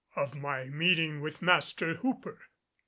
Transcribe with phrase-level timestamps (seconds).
[0.15, 2.39] OF MY MEETING WITH MASTER HOOPER.